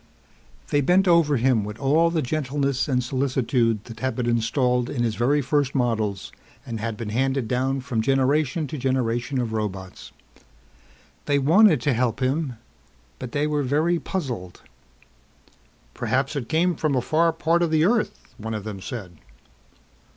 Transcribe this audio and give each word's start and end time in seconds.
They 0.71 0.81
bent 0.81 1.07
over 1.07 1.37
him 1.37 1.63
with 1.63 1.77
all 1.77 2.09
the 2.09 2.23
gentleness 2.23 2.87
and 2.87 3.03
solicitude 3.03 3.83
that 3.83 3.99
had 3.99 4.15
been 4.15 4.25
installed 4.25 4.89
in 4.89 5.03
his 5.03 5.13
very 5.13 5.43
first 5.43 5.75
models 5.75 6.31
and 6.65 6.79
had 6.79 6.97
been 6.97 7.09
handed 7.09 7.47
down 7.47 7.81
from 7.81 8.01
generation 8.01 8.65
to 8.65 8.79
generation 8.79 9.39
of 9.39 9.53
robots. 9.53 10.11
They 11.27 11.37
wanted 11.37 11.81
to 11.81 11.93
help 11.93 12.19
him 12.19 12.53
but 13.19 13.31
they 13.31 13.45
were 13.45 13.61
very 13.61 13.99
puzzled. 13.99 14.63
"Perhaps 15.93 16.35
it 16.35 16.49
came 16.49 16.73
from 16.75 16.95
a 16.95 17.01
far 17.01 17.31
part 17.31 17.61
of 17.61 17.69
the 17.69 17.85
earth," 17.85 18.33
one 18.39 18.55
of 18.55 18.63
them 18.63 18.81
said. 18.81 19.17